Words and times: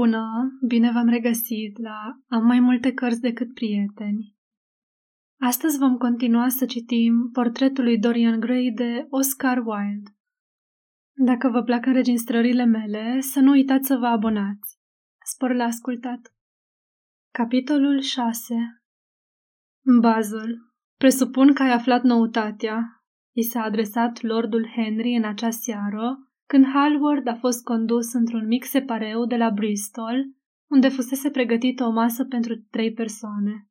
Bună, 0.00 0.58
bine 0.66 0.90
v-am 0.92 1.08
regăsit 1.08 1.78
la 1.78 2.20
Am 2.28 2.46
mai 2.46 2.60
multe 2.60 2.92
cărți 2.92 3.20
decât 3.20 3.54
prieteni. 3.54 4.36
Astăzi 5.40 5.78
vom 5.78 5.96
continua 5.96 6.48
să 6.48 6.66
citim 6.66 7.30
portretul 7.32 7.84
lui 7.84 7.98
Dorian 7.98 8.40
Gray 8.40 8.72
de 8.74 9.06
Oscar 9.10 9.58
Wilde. 9.58 10.10
Dacă 11.16 11.48
vă 11.48 11.62
plac 11.62 11.86
înregistrările 11.86 12.64
mele, 12.64 13.20
să 13.20 13.40
nu 13.40 13.50
uitați 13.50 13.86
să 13.86 13.96
vă 13.96 14.06
abonați. 14.06 14.78
Spor 15.24 15.54
la 15.54 15.64
ascultat. 15.64 16.34
Capitolul 17.32 18.00
6 18.00 18.54
Basil, 20.00 20.58
presupun 20.98 21.52
că 21.54 21.62
ai 21.62 21.72
aflat 21.72 22.02
noutatea. 22.02 23.02
I 23.32 23.42
s-a 23.42 23.62
adresat 23.62 24.22
Lordul 24.22 24.66
Henry 24.74 25.14
în 25.14 25.24
acea 25.24 25.50
seară, 25.50 26.29
când 26.50 26.66
Hallward 26.66 27.26
a 27.26 27.34
fost 27.34 27.64
condus 27.64 28.12
într-un 28.12 28.46
mic 28.46 28.64
separeu 28.64 29.26
de 29.26 29.36
la 29.36 29.50
Bristol, 29.50 30.24
unde 30.70 30.88
fusese 30.88 31.30
pregătită 31.30 31.84
o 31.84 31.90
masă 31.90 32.24
pentru 32.24 32.56
trei 32.70 32.92
persoane. 32.92 33.68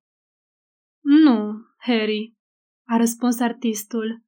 Nu, 1.04 1.54
Harry, 1.78 2.36
a 2.86 2.98
răspuns 2.98 3.40
artistul, 3.40 4.24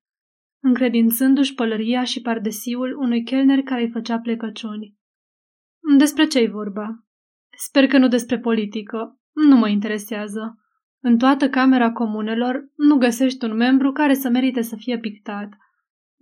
încredințându-și 0.63 1.53
pălăria 1.53 2.03
și 2.03 2.21
pardesiul 2.21 2.97
unui 2.97 3.23
chelner 3.23 3.61
care 3.61 3.81
îi 3.81 3.91
făcea 3.91 4.19
plecăciuni. 4.19 4.95
Despre 5.97 6.25
ce-i 6.25 6.47
vorba? 6.47 7.05
Sper 7.57 7.87
că 7.87 7.97
nu 7.97 8.07
despre 8.07 8.39
politică. 8.39 9.19
Nu 9.31 9.55
mă 9.55 9.67
interesează. 9.67 10.59
În 10.99 11.17
toată 11.17 11.49
Camera 11.49 11.91
Comunelor 11.91 12.69
nu 12.75 12.97
găsești 12.97 13.45
un 13.45 13.55
membru 13.55 13.91
care 13.91 14.13
să 14.13 14.29
merite 14.29 14.61
să 14.61 14.75
fie 14.75 14.99
pictat– 14.99 15.49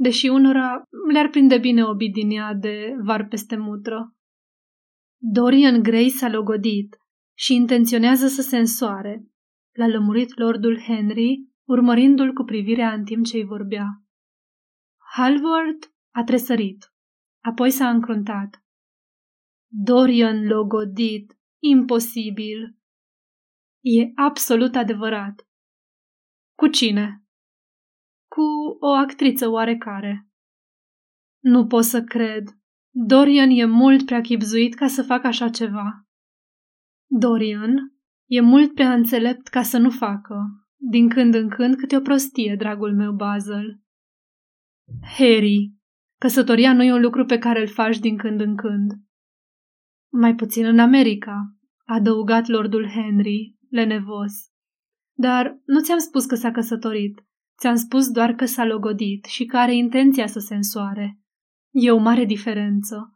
deși 0.02 0.28
unora 0.28 0.84
le-ar 1.12 1.30
prinde 1.30 1.58
bine 1.58 1.84
o 1.84 1.96
bidinia 1.96 2.54
de 2.54 2.96
var 3.04 3.28
peste 3.28 3.56
mutră. 3.56 4.16
Dorian 5.22 5.84
Gray 5.84 6.10
s-a 6.10 6.30
logodit 6.30 6.98
și 7.38 7.54
intenționează 7.54 8.28
să 8.28 8.42
se 8.42 8.58
însoare, 8.58 9.26
l-a 9.78 9.88
lămurit 9.88 10.38
lordul 10.38 10.80
Henry, 10.80 11.48
urmărindu-l 11.68 12.34
cu 12.34 12.44
privirea 12.44 12.94
în 12.94 13.04
timp 13.04 13.26
ce 13.26 13.38
îi 13.38 13.46
vorbea. 13.46 13.86
Halvard 15.16 15.94
a 16.16 16.24
tresărit, 16.24 16.94
apoi 17.44 17.72
s-a 17.72 17.90
încruntat. 17.90 18.64
Dorian 19.68 20.48
logodit, 20.48 21.40
imposibil. 21.60 22.78
E 23.80 24.12
absolut 24.16 24.76
adevărat. 24.76 25.48
Cu 26.56 26.68
cine? 26.68 27.24
Cu 28.30 28.78
o 28.80 28.88
actriță 28.88 29.50
oarecare. 29.50 30.28
Nu 31.40 31.68
pot 31.68 31.84
să 31.84 32.04
cred. 32.04 32.44
Dorian 32.92 33.50
e 33.50 33.66
mult 33.66 34.06
prea 34.06 34.22
chipzuit 34.22 34.74
ca 34.74 34.88
să 34.88 35.04
facă 35.04 35.28
așa 35.28 35.50
ceva. 35.50 36.08
Dorian 37.10 37.76
e 38.26 38.42
mult 38.42 38.74
prea 38.74 38.94
înțelept 38.94 39.48
ca 39.48 39.62
să 39.62 39.78
nu 39.78 39.90
facă, 39.90 40.36
din 40.76 41.10
când 41.10 41.36
în 41.36 41.50
când 41.50 41.76
câte 41.76 41.96
o 41.96 42.00
prostie, 42.00 42.56
dragul 42.58 42.96
meu 42.96 43.14
Basil. 43.14 43.82
Harry, 45.18 45.74
căsătoria 46.20 46.74
nu 46.74 46.84
e 46.84 46.94
un 46.94 47.02
lucru 47.02 47.26
pe 47.26 47.38
care 47.38 47.62
îl 47.62 47.68
faci 47.68 48.00
din 48.00 48.18
când 48.18 48.42
în 48.42 48.56
când. 48.56 48.92
Mai 50.12 50.36
puțin 50.36 50.66
în 50.66 50.80
America, 50.80 51.56
a 51.86 51.94
adăugat 51.94 52.48
lordul 52.48 52.88
Henry, 52.88 53.56
lenevos. 53.70 54.34
Dar 55.14 55.60
nu 55.66 55.82
ți-am 55.82 55.98
spus 55.98 56.26
că 56.26 56.36
s-a 56.36 56.52
căsătorit. 56.52 57.24
Ți-am 57.60 57.76
spus 57.76 58.10
doar 58.10 58.34
că 58.34 58.46
s-a 58.46 58.66
logodit 58.66 59.26
și 59.26 59.46
că 59.46 59.58
are 59.58 59.76
intenția 59.76 60.28
să 60.28 60.40
se 60.40 60.56
însoare. 60.56 61.20
E 61.72 61.92
o 61.92 61.98
mare 61.98 62.26
diferență. 62.26 63.14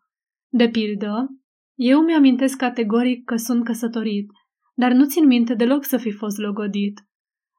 De 0.52 0.70
pildă, 0.70 1.28
eu 1.76 2.02
mi-amintesc 2.02 2.58
categoric 2.58 3.26
că 3.26 3.36
sunt 3.36 3.64
căsătorit, 3.64 4.32
dar 4.74 4.92
nu 4.92 5.06
țin 5.06 5.26
minte 5.26 5.54
deloc 5.54 5.86
să 5.86 5.98
fi 5.98 6.12
fost 6.12 6.38
logodit. 6.38 7.02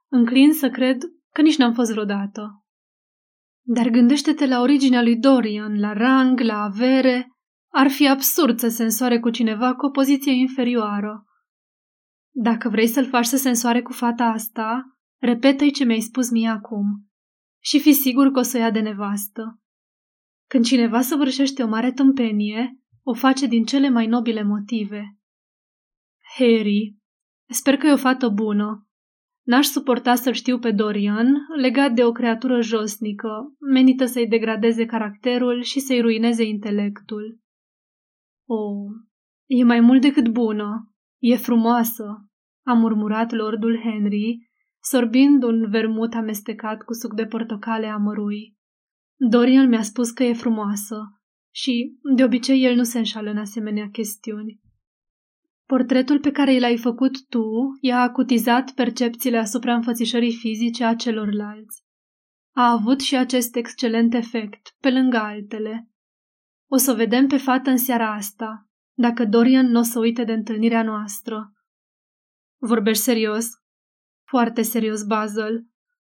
Înclin 0.09 0.53
să 0.53 0.71
cred 0.71 1.03
că 1.33 1.41
nici 1.41 1.57
n-am 1.57 1.73
fost 1.73 1.91
vreodată. 1.91 2.65
Dar 3.67 3.89
gândește-te 3.89 4.47
la 4.47 4.61
originea 4.61 5.03
lui 5.03 5.17
Dorian, 5.17 5.81
la 5.81 5.93
rang, 5.93 6.41
la 6.41 6.63
avere. 6.63 7.29
Ar 7.73 7.89
fi 7.89 8.09
absurd 8.09 8.59
să 8.59 8.69
se 8.69 8.83
însoare 8.83 9.21
cu 9.21 9.31
cineva 9.31 9.75
cu 9.75 9.87
o 9.87 9.91
poziție 9.91 10.33
inferioară. 10.33 11.25
Dacă 12.31 12.69
vrei 12.69 12.87
să-l 12.87 13.07
faci 13.07 13.25
să 13.25 13.37
se 13.37 13.49
însoare 13.49 13.83
cu 13.83 13.93
fata 13.93 14.25
asta, 14.25 14.94
Repetă-i 15.21 15.71
ce 15.71 15.85
mi-ai 15.85 16.01
spus 16.01 16.31
mie 16.31 16.49
acum 16.49 17.09
și 17.63 17.81
fi 17.81 17.93
sigur 17.93 18.31
că 18.31 18.39
o 18.39 18.43
să 18.43 18.59
ia 18.59 18.71
de 18.71 18.81
nevastă. 18.81 19.61
Când 20.49 20.65
cineva 20.65 21.01
săvârșește 21.01 21.63
o 21.63 21.69
mare 21.69 21.93
tâmpenie, 21.93 22.79
o 23.03 23.15
face 23.15 23.47
din 23.47 23.65
cele 23.65 23.89
mai 23.89 24.07
nobile 24.07 24.43
motive. 24.43 25.19
Harry, 26.37 26.97
sper 27.49 27.77
că 27.77 27.87
e 27.87 27.93
o 27.93 27.97
fată 27.97 28.29
bună. 28.29 28.89
N-aș 29.47 29.67
suporta 29.67 30.15
să-l 30.15 30.33
știu 30.33 30.59
pe 30.59 30.71
Dorian 30.71 31.37
legat 31.57 31.93
de 31.93 32.05
o 32.05 32.13
creatură 32.13 32.61
josnică, 32.61 33.55
menită 33.73 34.05
să-i 34.05 34.29
degradeze 34.29 34.87
caracterul 34.87 35.63
și 35.63 35.81
să-i 35.81 36.01
ruineze 36.01 36.45
intelectul. 36.45 37.41
O, 38.49 38.55
oh, 38.55 38.91
e 39.47 39.65
mai 39.65 39.81
mult 39.81 40.01
decât 40.01 40.29
bună. 40.29 40.93
E 41.19 41.37
frumoasă, 41.37 42.05
a 42.67 42.73
murmurat 42.73 43.33
lordul 43.33 43.81
Henry, 43.81 44.51
sorbind 44.87 45.43
un 45.43 45.71
vermut 45.71 46.15
amestecat 46.15 46.83
cu 46.83 46.93
suc 46.93 47.15
de 47.15 47.27
portocale 47.27 47.87
amărui. 47.87 48.57
Dorian 49.17 49.69
mi-a 49.69 49.83
spus 49.83 50.11
că 50.11 50.23
e 50.23 50.33
frumoasă 50.33 50.97
și, 51.55 51.99
de 52.17 52.25
obicei, 52.25 52.65
el 52.65 52.75
nu 52.75 52.83
se 52.83 52.99
înșală 52.99 53.31
în 53.31 53.39
asemenea 53.39 53.89
chestiuni. 53.89 54.61
Portretul 55.67 56.21
pe 56.21 56.31
care 56.31 56.59
l-ai 56.59 56.79
făcut 56.79 57.27
tu 57.27 57.45
i-a 57.81 58.01
acutizat 58.01 58.71
percepțiile 58.71 59.39
asupra 59.39 59.75
înfățișării 59.75 60.35
fizice 60.35 60.85
a 60.85 60.95
celorlalți. 60.95 61.83
A 62.57 62.71
avut 62.71 63.01
și 63.01 63.17
acest 63.17 63.57
excelent 63.57 64.15
efect, 64.15 64.77
pe 64.81 64.91
lângă 64.91 65.17
altele. 65.17 65.89
O 66.71 66.77
să 66.77 66.93
vedem 66.93 67.27
pe 67.27 67.37
fată 67.37 67.71
în 67.71 67.77
seara 67.77 68.15
asta, 68.15 68.69
dacă 68.97 69.25
Dorian 69.25 69.67
nu 69.67 69.79
o 69.79 69.83
să 69.83 69.99
uite 69.99 70.25
de 70.25 70.33
întâlnirea 70.33 70.83
noastră. 70.83 71.53
Vorbești 72.59 73.03
serios? 73.03 73.47
Foarte 74.35 74.63
serios, 74.63 75.05
Basil. 75.05 75.67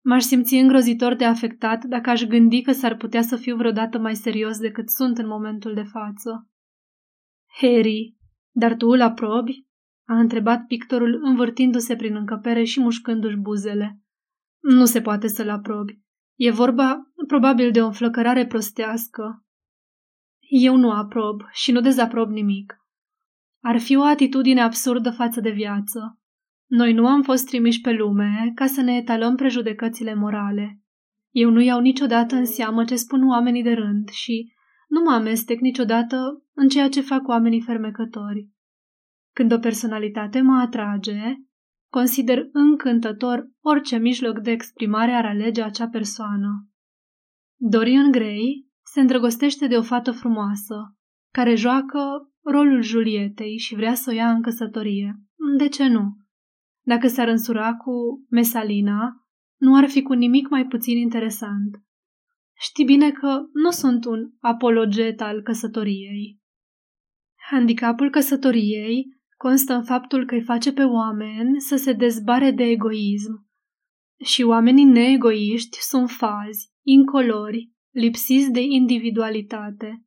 M-aș 0.03 0.23
simți 0.23 0.55
îngrozitor 0.55 1.15
de 1.15 1.25
afectat 1.25 1.83
dacă 1.83 2.09
aș 2.09 2.23
gândi 2.23 2.61
că 2.61 2.71
s-ar 2.71 2.95
putea 2.95 3.21
să 3.21 3.35
fiu 3.35 3.55
vreodată 3.55 3.97
mai 3.97 4.15
serios 4.15 4.57
decât 4.57 4.89
sunt 4.89 5.17
în 5.17 5.27
momentul 5.27 5.73
de 5.73 5.83
față. 5.83 6.49
Harry, 7.61 8.15
dar 8.51 8.75
tu 8.75 8.87
îl 8.87 9.01
aprobi? 9.01 9.65
A 10.07 10.19
întrebat 10.19 10.65
pictorul 10.65 11.19
învârtindu-se 11.23 11.95
prin 11.95 12.15
încăpere 12.15 12.63
și 12.63 12.79
mușcându-și 12.79 13.37
buzele. 13.37 13.99
Nu 14.59 14.85
se 14.85 15.01
poate 15.01 15.27
să-l 15.27 15.49
aprobi. 15.49 15.99
E 16.35 16.51
vorba 16.51 17.11
probabil 17.27 17.71
de 17.71 17.81
o 17.81 17.85
înflăcărare 17.85 18.45
prostească. 18.45 19.45
Eu 20.39 20.75
nu 20.75 20.91
aprob 20.91 21.41
și 21.51 21.71
nu 21.71 21.81
dezaprob 21.81 22.29
nimic. 22.29 22.75
Ar 23.63 23.79
fi 23.79 23.95
o 23.95 24.03
atitudine 24.03 24.61
absurdă 24.61 25.11
față 25.11 25.39
de 25.41 25.49
viață. 25.49 26.20
Noi 26.71 26.93
nu 26.93 27.07
am 27.07 27.21
fost 27.21 27.45
trimiși 27.45 27.81
pe 27.81 27.91
lume 27.91 28.51
ca 28.55 28.65
să 28.65 28.81
ne 28.81 28.95
etalăm 28.95 29.35
prejudecățile 29.35 30.13
morale. 30.13 30.79
Eu 31.29 31.49
nu 31.49 31.61
iau 31.61 31.79
niciodată 31.79 32.35
în 32.35 32.45
seamă 32.45 32.83
ce 32.83 32.95
spun 32.95 33.27
oamenii 33.27 33.63
de 33.63 33.73
rând 33.73 34.09
și 34.09 34.53
nu 34.87 35.01
mă 35.01 35.11
amestec 35.11 35.59
niciodată 35.59 36.43
în 36.53 36.67
ceea 36.67 36.89
ce 36.89 37.01
fac 37.01 37.27
oamenii 37.27 37.61
fermecători. 37.61 38.49
Când 39.33 39.51
o 39.51 39.57
personalitate 39.57 40.41
mă 40.41 40.59
atrage, 40.59 41.19
consider 41.89 42.49
încântător 42.51 43.49
orice 43.61 43.97
mijloc 43.97 44.39
de 44.39 44.51
exprimare 44.51 45.11
ar 45.11 45.25
alege 45.25 45.61
acea 45.61 45.87
persoană. 45.87 46.69
Dorian 47.55 48.11
Gray 48.11 48.67
se 48.83 48.99
îndrăgostește 48.99 49.67
de 49.67 49.77
o 49.77 49.81
fată 49.81 50.11
frumoasă, 50.11 50.95
care 51.33 51.55
joacă 51.55 52.31
rolul 52.43 52.81
Julietei 52.81 53.57
și 53.57 53.75
vrea 53.75 53.93
să 53.93 54.09
o 54.09 54.13
ia 54.13 54.29
în 54.29 54.41
căsătorie. 54.41 55.21
De 55.57 55.67
ce 55.67 55.87
nu? 55.87 56.20
Dacă 56.81 57.07
s-ar 57.07 57.27
însura 57.27 57.73
cu 57.73 58.25
Mesalina, 58.29 59.25
nu 59.57 59.75
ar 59.75 59.89
fi 59.89 60.01
cu 60.01 60.13
nimic 60.13 60.49
mai 60.49 60.65
puțin 60.65 60.97
interesant. 60.97 61.83
Știi 62.57 62.85
bine 62.85 63.11
că 63.11 63.41
nu 63.53 63.69
sunt 63.69 64.05
un 64.05 64.31
apologet 64.39 65.21
al 65.21 65.41
căsătoriei. 65.41 66.39
Handicapul 67.49 68.09
căsătoriei 68.09 69.19
constă 69.37 69.73
în 69.73 69.83
faptul 69.83 70.25
că 70.25 70.35
îi 70.35 70.41
face 70.41 70.73
pe 70.73 70.83
oameni 70.83 71.61
să 71.61 71.75
se 71.75 71.93
dezbare 71.93 72.51
de 72.51 72.63
egoism. 72.63 73.49
Și 74.23 74.43
oamenii 74.43 74.83
neegoiști 74.83 75.77
sunt 75.81 76.09
fazi, 76.09 76.71
incolori, 76.81 77.71
lipsiți 77.89 78.51
de 78.51 78.61
individualitate. 78.61 80.05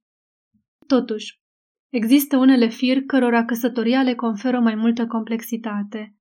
Totuși, 0.87 1.41
există 1.88 2.37
unele 2.37 2.69
firi 2.69 3.05
cărora 3.05 3.44
căsătoria 3.44 4.03
le 4.03 4.15
conferă 4.15 4.61
mai 4.61 4.75
multă 4.75 5.06
complexitate 5.06 6.17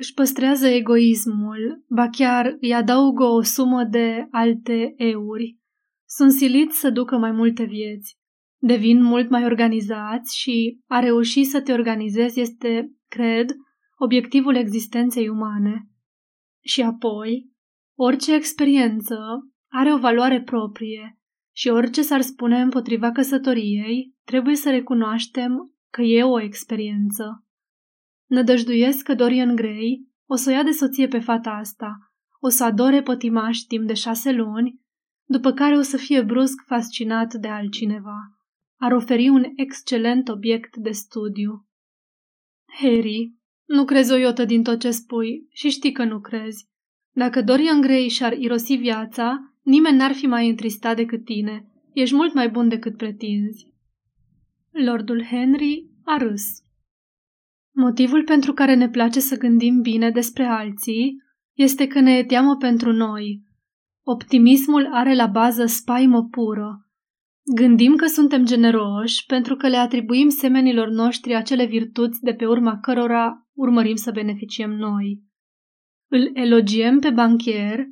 își 0.00 0.14
păstrează 0.14 0.66
egoismul, 0.66 1.84
ba 1.88 2.08
chiar 2.08 2.56
îi 2.60 2.74
adaugă 2.74 3.24
o 3.24 3.42
sumă 3.42 3.84
de 3.84 4.26
alte 4.30 4.94
euri. 4.96 5.58
Sunt 6.08 6.32
siliți 6.32 6.78
să 6.78 6.90
ducă 6.90 7.16
mai 7.16 7.30
multe 7.30 7.64
vieți. 7.64 8.18
devin 8.62 9.02
mult 9.02 9.30
mai 9.30 9.44
organizați 9.44 10.38
și 10.38 10.80
a 10.86 10.98
reuși 10.98 11.44
să 11.44 11.60
te 11.60 11.72
organizezi 11.72 12.40
este, 12.40 12.92
cred, 13.08 13.50
obiectivul 13.96 14.56
existenței 14.56 15.28
umane. 15.28 15.88
Și 16.64 16.82
apoi, 16.82 17.50
orice 17.98 18.34
experiență 18.34 19.18
are 19.68 19.92
o 19.92 19.98
valoare 19.98 20.42
proprie 20.42 21.18
și 21.52 21.68
orice 21.68 22.02
s-ar 22.02 22.20
spune 22.20 22.60
împotriva 22.60 23.10
căsătoriei, 23.10 24.14
trebuie 24.24 24.54
să 24.54 24.70
recunoaștem 24.70 25.74
că 25.90 26.02
e 26.02 26.22
o 26.22 26.40
experiență. 26.40 27.44
Nădăjduiesc 28.30 29.04
că 29.04 29.14
Dorian 29.14 29.54
Gray 29.54 30.08
o 30.26 30.34
să 30.34 30.50
o 30.50 30.52
ia 30.52 30.62
de 30.62 30.70
soție 30.70 31.08
pe 31.08 31.18
fata 31.18 31.50
asta, 31.50 32.12
o 32.40 32.48
să 32.48 32.64
adore 32.64 33.02
pătimaș 33.02 33.58
timp 33.58 33.86
de 33.86 33.94
șase 33.94 34.32
luni, 34.32 34.80
după 35.24 35.52
care 35.52 35.76
o 35.76 35.82
să 35.82 35.96
fie 35.96 36.22
brusc 36.22 36.64
fascinat 36.66 37.34
de 37.34 37.48
altcineva. 37.48 38.18
Ar 38.76 38.92
oferi 38.92 39.28
un 39.28 39.44
excelent 39.56 40.28
obiect 40.28 40.76
de 40.76 40.90
studiu. 40.90 41.68
Harry, 42.80 43.34
nu 43.64 43.84
crezi 43.84 44.12
o 44.12 44.16
iotă 44.16 44.44
din 44.44 44.62
tot 44.62 44.80
ce 44.80 44.90
spui 44.90 45.46
și 45.52 45.68
știi 45.68 45.92
că 45.92 46.04
nu 46.04 46.20
crezi. 46.20 46.68
Dacă 47.12 47.42
Dorian 47.42 47.80
Gray 47.80 48.08
și-ar 48.08 48.32
irosi 48.32 48.74
viața, 48.74 49.54
nimeni 49.62 49.96
n-ar 49.96 50.12
fi 50.12 50.26
mai 50.26 50.48
întristat 50.48 50.96
decât 50.96 51.24
tine. 51.24 51.70
Ești 51.92 52.14
mult 52.14 52.34
mai 52.34 52.48
bun 52.48 52.68
decât 52.68 52.96
pretinzi. 52.96 53.74
Lordul 54.70 55.24
Henry 55.24 55.90
a 56.04 56.16
râs. 56.16 56.69
Motivul 57.72 58.24
pentru 58.24 58.52
care 58.52 58.74
ne 58.74 58.88
place 58.88 59.20
să 59.20 59.36
gândim 59.36 59.80
bine 59.80 60.10
despre 60.10 60.44
alții 60.44 61.16
este 61.56 61.86
că 61.86 62.00
ne 62.00 62.16
e 62.16 62.24
teamă 62.24 62.56
pentru 62.56 62.92
noi. 62.92 63.42
Optimismul 64.06 64.88
are 64.92 65.14
la 65.14 65.26
bază 65.26 65.66
spaimă 65.66 66.28
pură. 66.30 66.90
Gândim 67.54 67.96
că 67.96 68.06
suntem 68.06 68.44
generoși 68.44 69.26
pentru 69.26 69.56
că 69.56 69.68
le 69.68 69.76
atribuim 69.76 70.28
semenilor 70.28 70.88
noștri 70.88 71.34
acele 71.34 71.64
virtuți 71.64 72.20
de 72.20 72.34
pe 72.34 72.46
urma 72.46 72.78
cărora 72.78 73.48
urmărim 73.52 73.94
să 73.94 74.10
beneficiem 74.10 74.70
noi. 74.70 75.22
Îl 76.10 76.30
elogiem 76.34 76.98
pe 76.98 77.10
banchier 77.10 77.86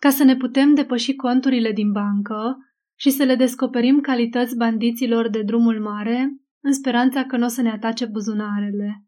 ca 0.00 0.10
să 0.10 0.24
ne 0.24 0.36
putem 0.36 0.74
depăși 0.74 1.14
conturile 1.14 1.72
din 1.72 1.92
bancă 1.92 2.56
și 2.98 3.10
să 3.10 3.24
le 3.24 3.34
descoperim 3.34 4.00
calități 4.00 4.56
bandiților 4.56 5.28
de 5.28 5.42
drumul 5.42 5.80
mare 5.80 6.28
în 6.60 6.72
speranța 6.72 7.24
că 7.24 7.36
nu 7.36 7.44
o 7.44 7.48
să 7.48 7.62
ne 7.62 7.70
atace 7.70 8.06
buzunarele. 8.06 9.04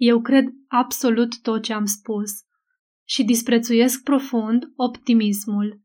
Eu 0.00 0.20
cred 0.20 0.46
absolut 0.68 1.40
tot 1.42 1.62
ce 1.62 1.72
am 1.72 1.84
spus 1.84 2.30
și 3.08 3.24
disprețuiesc 3.24 4.02
profund 4.02 4.72
optimismul. 4.76 5.82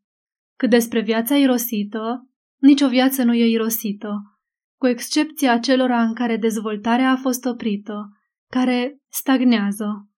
Cât 0.58 0.70
despre 0.70 1.02
viața 1.02 1.38
irosită, 1.38 2.30
nicio 2.62 2.88
viață 2.88 3.24
nu 3.24 3.34
e 3.34 3.46
irosită, 3.46 4.40
cu 4.80 4.88
excepția 4.88 5.54
acelora 5.54 6.02
în 6.02 6.14
care 6.14 6.38
dezvoltarea 6.38 7.12
a 7.12 7.16
fost 7.16 7.46
oprită, 7.46 8.10
care 8.52 9.02
stagnează. 9.12 10.10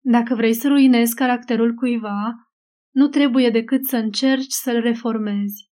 Dacă 0.00 0.34
vrei 0.34 0.54
să 0.54 0.68
ruinezi 0.68 1.14
caracterul 1.14 1.74
cuiva, 1.74 2.32
nu 2.94 3.08
trebuie 3.08 3.50
decât 3.50 3.84
să 3.84 3.96
încerci 3.96 4.52
să-l 4.52 4.80
reformezi. 4.80 5.70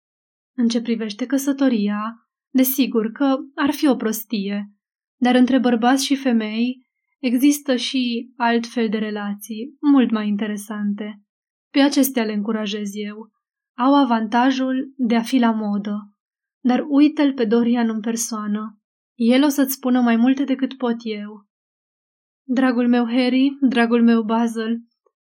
În 0.58 0.68
ce 0.68 0.82
privește 0.82 1.26
căsătoria, 1.26 2.28
desigur 2.50 3.12
că 3.12 3.38
ar 3.56 3.72
fi 3.72 3.88
o 3.88 3.96
prostie, 3.96 4.72
dar 5.16 5.36
între 5.36 5.60
bărbați 5.60 6.06
și 6.06 6.16
femei 6.16 6.85
există 7.26 7.76
și 7.76 8.34
altfel 8.38 8.90
de 8.90 8.98
relații, 8.98 9.78
mult 9.92 10.12
mai 10.12 10.28
interesante. 10.28 11.22
Pe 11.72 11.80
acestea 11.80 12.24
le 12.24 12.34
încurajez 12.34 12.90
eu. 12.94 13.32
Au 13.78 13.96
avantajul 13.96 14.94
de 14.98 15.16
a 15.16 15.22
fi 15.22 15.38
la 15.38 15.52
modă. 15.52 16.14
Dar 16.64 16.86
uite-l 16.88 17.34
pe 17.34 17.46
Dorian 17.46 17.90
în 17.90 18.00
persoană. 18.00 18.80
El 19.16 19.44
o 19.44 19.48
să-ți 19.48 19.74
spună 19.74 20.02
mai 20.02 20.16
multe 20.16 20.44
decât 20.44 20.74
pot 20.78 20.96
eu. 21.04 21.48
Dragul 22.48 22.88
meu 22.88 23.06
Harry, 23.06 23.58
dragul 23.70 24.04
meu 24.04 24.24
Basil, 24.24 24.80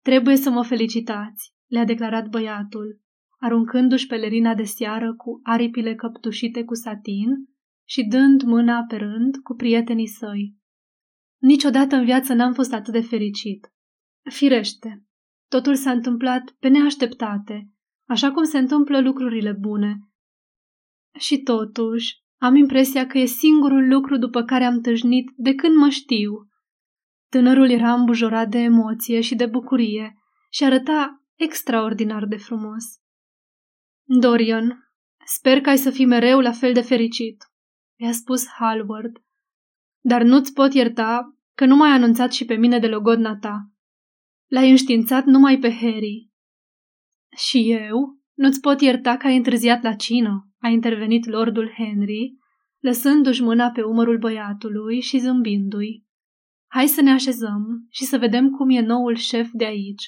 trebuie 0.03 0.35
să 0.35 0.49
mă 0.49 0.63
felicitați, 0.63 1.53
le-a 1.65 1.85
declarat 1.85 2.27
băiatul, 2.27 3.01
aruncându-și 3.39 4.07
pelerina 4.07 4.55
de 4.55 4.63
seară 4.63 5.15
cu 5.15 5.39
aripile 5.43 5.95
căptușite 5.95 6.63
cu 6.63 6.73
satin 6.73 7.29
și 7.87 8.03
dând 8.03 8.41
mâna 8.41 8.85
pe 8.87 8.95
rând 8.95 9.35
cu 9.43 9.55
prietenii 9.55 10.07
săi. 10.07 10.55
Niciodată 11.37 11.95
în 11.95 12.05
viață 12.05 12.33
n-am 12.33 12.53
fost 12.53 12.73
atât 12.73 12.93
de 12.93 13.01
fericit. 13.01 13.71
Firește, 14.29 15.05
totul 15.47 15.75
s-a 15.75 15.91
întâmplat 15.91 16.55
pe 16.59 16.67
neașteptate, 16.67 17.71
așa 18.07 18.31
cum 18.31 18.43
se 18.43 18.57
întâmplă 18.57 19.01
lucrurile 19.01 19.51
bune. 19.51 19.97
Și 21.19 21.37
totuși, 21.37 22.25
am 22.37 22.55
impresia 22.55 23.07
că 23.07 23.17
e 23.17 23.25
singurul 23.25 23.87
lucru 23.87 24.17
după 24.17 24.43
care 24.43 24.63
am 24.63 24.81
tâșnit 24.81 25.31
de 25.35 25.53
când 25.53 25.75
mă 25.75 25.89
știu. 25.89 26.31
Tânărul 27.29 27.69
era 27.69 27.93
îmbujorat 27.93 28.49
de 28.49 28.57
emoție 28.57 29.21
și 29.21 29.35
de 29.35 29.45
bucurie 29.45 30.15
și 30.49 30.63
arăta 30.63 31.23
extraordinar 31.35 32.25
de 32.25 32.37
frumos. 32.37 32.83
Dorian, 34.03 34.91
sper 35.25 35.61
că 35.61 35.69
ai 35.69 35.77
să 35.77 35.89
fii 35.89 36.05
mereu 36.05 36.39
la 36.39 36.51
fel 36.51 36.73
de 36.73 36.81
fericit, 36.81 37.43
i-a 37.99 38.11
spus 38.11 38.47
Hallward, 38.47 39.11
dar 40.07 40.23
nu-ți 40.23 40.53
pot 40.53 40.73
ierta 40.73 41.37
că 41.55 41.65
nu 41.65 41.75
m-ai 41.75 41.89
anunțat 41.89 42.31
și 42.31 42.45
pe 42.45 42.55
mine 42.55 42.79
de 42.79 42.87
logodna 42.87 43.37
ta. 43.37 43.71
L-ai 44.45 44.69
înștiințat 44.69 45.25
numai 45.25 45.57
pe 45.57 45.71
Harry. 45.71 46.29
Și 47.35 47.71
eu? 47.71 48.19
Nu-ți 48.33 48.59
pot 48.59 48.81
ierta 48.81 49.17
că 49.17 49.27
ai 49.27 49.37
întârziat 49.37 49.83
la 49.83 49.93
cină, 49.93 50.49
a 50.59 50.67
intervenit 50.67 51.25
lordul 51.25 51.73
Henry, 51.77 52.37
lăsându-și 52.79 53.43
mâna 53.43 53.69
pe 53.69 53.81
umărul 53.81 54.17
băiatului 54.17 55.01
și 55.01 55.17
zâmbindu-i. 55.17 56.05
Hai 56.67 56.87
să 56.87 57.01
ne 57.01 57.11
așezăm 57.11 57.87
și 57.89 58.03
să 58.03 58.17
vedem 58.17 58.49
cum 58.49 58.69
e 58.69 58.81
noul 58.81 59.15
șef 59.15 59.49
de 59.53 59.65
aici, 59.65 60.03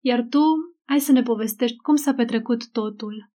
iar 0.00 0.26
tu 0.30 0.42
hai 0.84 1.00
să 1.00 1.12
ne 1.12 1.22
povestești 1.22 1.76
cum 1.76 1.96
s-a 1.96 2.14
petrecut 2.14 2.70
totul. 2.70 3.30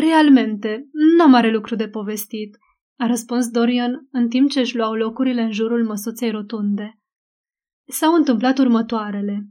Realmente, 0.00 0.88
n-am 1.16 1.30
mare 1.30 1.50
lucru 1.50 1.74
de 1.74 1.88
povestit, 1.88 2.56
a 3.02 3.06
răspuns 3.06 3.48
Dorian 3.48 4.08
în 4.10 4.28
timp 4.28 4.50
ce 4.50 4.60
își 4.60 4.76
luau 4.76 4.94
locurile 4.94 5.42
în 5.42 5.52
jurul 5.52 5.84
măsuței 5.84 6.30
rotunde. 6.30 6.98
S-au 7.88 8.14
întâmplat 8.14 8.58
următoarele. 8.58 9.48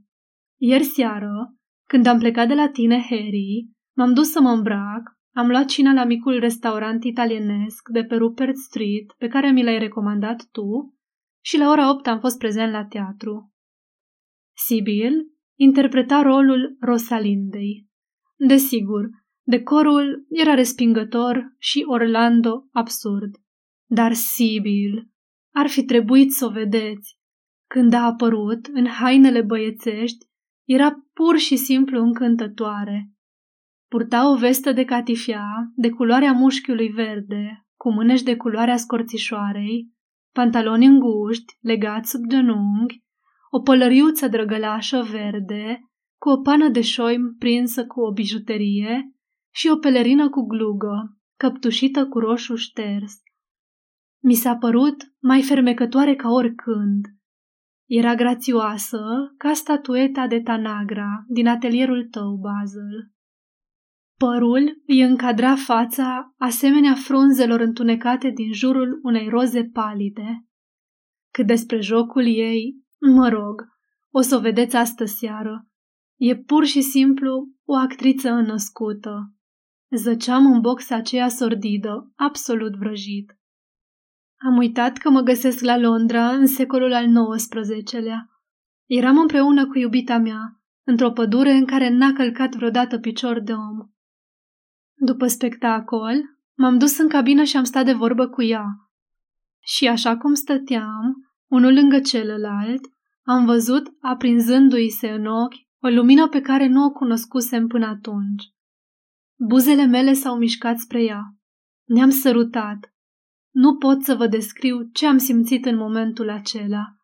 Ieri 0.59 0.83
seară, 0.83 1.55
când 1.87 2.05
am 2.05 2.19
plecat 2.19 2.47
de 2.47 2.53
la 2.53 2.69
tine, 2.69 3.01
Harry, 3.09 3.69
m-am 3.97 4.13
dus 4.13 4.31
să 4.31 4.41
mă 4.41 4.49
îmbrac, 4.49 5.19
am 5.35 5.47
luat 5.47 5.65
cina 5.65 5.93
la 5.93 6.03
micul 6.05 6.39
restaurant 6.39 7.03
italienesc 7.03 7.89
de 7.89 8.03
pe 8.03 8.15
Rupert 8.15 8.55
Street, 8.55 9.11
pe 9.17 9.27
care 9.27 9.51
mi 9.51 9.63
l-ai 9.63 9.79
recomandat 9.79 10.47
tu, 10.51 10.95
și 11.43 11.57
la 11.57 11.69
ora 11.69 11.89
8 11.89 12.07
am 12.07 12.19
fost 12.19 12.37
prezent 12.37 12.71
la 12.71 12.85
teatru. 12.85 13.53
Sibyl 14.53 15.13
interpreta 15.55 16.21
rolul 16.21 16.77
Rosalindei. 16.79 17.87
Desigur, 18.35 19.09
decorul 19.43 20.25
era 20.29 20.53
respingător 20.53 21.55
și 21.57 21.83
Orlando 21.87 22.67
absurd. 22.71 23.40
Dar 23.93 24.13
Sibyl, 24.13 25.09
ar 25.53 25.67
fi 25.67 25.83
trebuit 25.83 26.31
să 26.31 26.45
o 26.45 26.49
vedeți. 26.49 27.17
Când 27.67 27.93
a 27.93 28.05
apărut 28.05 28.65
în 28.65 28.87
hainele 28.87 29.41
băiețești, 29.41 30.25
era 30.67 30.91
pur 31.13 31.37
și 31.37 31.55
simplu 31.55 32.01
încântătoare. 32.01 33.11
Purta 33.87 34.31
o 34.31 34.37
vestă 34.37 34.71
de 34.71 34.83
catifia 34.83 35.45
de 35.75 35.89
culoarea 35.89 36.31
mușchiului 36.31 36.87
verde, 36.87 37.65
cu 37.75 37.91
mânești 37.93 38.25
de 38.25 38.35
culoarea 38.35 38.77
scorțișoarei, 38.77 39.91
pantaloni 40.33 40.85
înguști, 40.85 41.57
legați 41.59 42.09
sub 42.09 42.25
genunchi, 42.27 43.03
o 43.49 43.61
pălăriuță 43.61 44.27
drăgălașă 44.27 45.01
verde, 45.01 45.79
cu 46.17 46.29
o 46.29 46.41
pană 46.41 46.69
de 46.69 46.81
șoim 46.81 47.35
prinsă 47.39 47.85
cu 47.85 48.01
o 48.01 48.11
bijuterie 48.11 49.15
și 49.53 49.67
o 49.67 49.77
pelerină 49.77 50.29
cu 50.29 50.41
glugă, 50.41 51.17
căptușită 51.37 52.07
cu 52.07 52.19
roșu 52.19 52.55
șters. 52.55 53.21
Mi 54.23 54.33
s-a 54.33 54.55
părut 54.55 54.95
mai 55.19 55.41
fermecătoare 55.41 56.15
ca 56.15 56.29
oricând. 56.29 57.05
Era 57.85 58.15
grațioasă 58.15 59.01
ca 59.37 59.53
statueta 59.53 60.27
de 60.27 60.41
Tanagra 60.41 61.23
din 61.27 61.47
atelierul 61.47 62.07
tău, 62.11 62.35
Basil. 62.35 63.11
Părul 64.17 64.81
îi 64.87 65.01
încadra 65.01 65.55
fața 65.55 66.33
asemenea 66.37 66.93
frunzelor 66.93 67.59
întunecate 67.59 68.29
din 68.29 68.53
jurul 68.53 68.99
unei 69.03 69.29
roze 69.29 69.63
palide. 69.63 70.45
Cât 71.33 71.47
despre 71.47 71.79
jocul 71.79 72.25
ei, 72.25 72.75
mă 72.99 73.29
rog, 73.29 73.61
o 74.13 74.21
să 74.21 74.35
o 74.35 74.39
vedeți 74.39 74.75
astă 74.75 75.05
seară. 75.05 75.67
E 76.19 76.35
pur 76.35 76.65
și 76.65 76.81
simplu 76.81 77.47
o 77.65 77.75
actriță 77.75 78.29
înnăscută. 78.29 79.33
Zăceam 79.95 80.45
în 80.45 80.61
boxa 80.61 80.95
aceea 80.95 81.27
sordidă, 81.27 82.11
absolut 82.15 82.75
vrăjit. 82.75 83.35
Am 84.45 84.57
uitat 84.57 84.97
că 84.97 85.09
mă 85.09 85.21
găsesc 85.21 85.63
la 85.63 85.77
Londra 85.77 86.29
în 86.29 86.47
secolul 86.47 86.93
al 86.93 87.35
XIX-lea. 87.35 88.29
Eram 88.85 89.17
împreună 89.17 89.67
cu 89.67 89.77
iubita 89.77 90.17
mea, 90.17 90.61
într-o 90.83 91.11
pădure 91.11 91.51
în 91.51 91.65
care 91.65 91.89
n-a 91.89 92.13
călcat 92.13 92.55
vreodată 92.55 92.99
picior 92.99 93.39
de 93.39 93.53
om. 93.53 93.89
După 94.93 95.27
spectacol, 95.27 96.15
M-am 96.61 96.77
dus 96.77 96.97
în 96.97 97.07
cabină 97.07 97.43
și 97.43 97.57
am 97.57 97.63
stat 97.63 97.85
de 97.85 97.93
vorbă 97.93 98.27
cu 98.27 98.41
ea. 98.41 98.65
Și 99.59 99.87
așa 99.87 100.17
cum 100.17 100.33
stăteam, 100.33 101.33
unul 101.47 101.73
lângă 101.73 101.99
celălalt, 101.99 102.81
am 103.23 103.45
văzut, 103.45 103.87
aprinzându-i 104.01 104.89
se 104.89 105.07
în 105.07 105.25
ochi, 105.25 105.53
o 105.79 105.87
lumină 105.87 106.27
pe 106.27 106.41
care 106.41 106.67
nu 106.67 106.83
o 106.83 106.91
cunoscusem 106.91 107.67
până 107.67 107.85
atunci. 107.85 108.43
Buzele 109.35 109.85
mele 109.85 110.13
s-au 110.13 110.37
mișcat 110.37 110.77
spre 110.77 111.03
ea. 111.03 111.35
Ne-am 111.83 112.09
sărutat. 112.09 112.93
Nu 113.51 113.77
pot 113.77 114.03
să 114.03 114.15
vă 114.15 114.27
descriu 114.27 114.89
ce 114.93 115.07
am 115.07 115.17
simțit 115.17 115.65
în 115.65 115.77
momentul 115.77 116.29
acela. 116.29 116.95